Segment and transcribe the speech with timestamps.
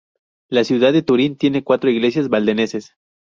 [0.49, 2.95] La ciudad de Turín tiene cuatro iglesias valdenses.